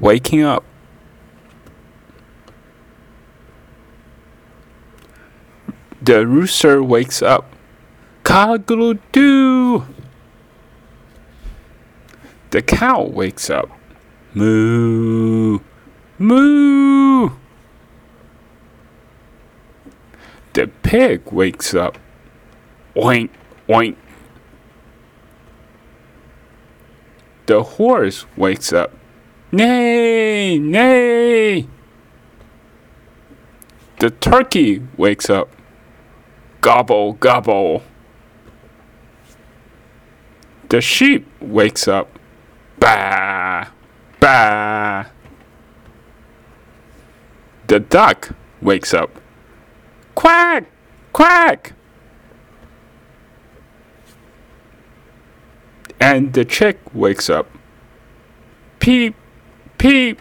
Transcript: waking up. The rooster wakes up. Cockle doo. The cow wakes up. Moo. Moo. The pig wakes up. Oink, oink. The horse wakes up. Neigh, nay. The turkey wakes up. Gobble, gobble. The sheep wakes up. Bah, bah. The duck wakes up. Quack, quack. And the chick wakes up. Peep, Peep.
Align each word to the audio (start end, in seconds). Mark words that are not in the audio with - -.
waking 0.00 0.42
up. 0.42 0.64
The 6.00 6.26
rooster 6.26 6.82
wakes 6.82 7.22
up. 7.22 7.52
Cockle 8.22 8.94
doo. 9.12 9.86
The 12.50 12.62
cow 12.62 13.02
wakes 13.02 13.50
up. 13.50 13.68
Moo. 14.34 15.60
Moo. 16.18 17.30
The 20.52 20.68
pig 20.82 21.32
wakes 21.32 21.74
up. 21.74 21.98
Oink, 22.94 23.30
oink. 23.68 23.96
The 27.46 27.62
horse 27.62 28.26
wakes 28.36 28.72
up. 28.72 28.92
Neigh, 29.52 30.58
nay. 30.58 31.66
The 33.98 34.10
turkey 34.10 34.82
wakes 34.96 35.30
up. 35.30 35.48
Gobble, 36.60 37.14
gobble. 37.14 37.82
The 40.68 40.80
sheep 40.80 41.26
wakes 41.40 41.86
up. 41.86 42.18
Bah, 42.78 43.68
bah. 44.20 45.04
The 47.68 47.80
duck 47.80 48.30
wakes 48.60 48.92
up. 48.92 49.10
Quack, 50.14 50.64
quack. 51.12 51.72
And 56.00 56.32
the 56.32 56.44
chick 56.44 56.78
wakes 56.92 57.30
up. 57.30 57.48
Peep, 58.80 59.14
Peep. 59.78 60.18